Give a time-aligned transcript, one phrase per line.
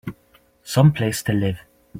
[0.63, 1.59] Some place to live!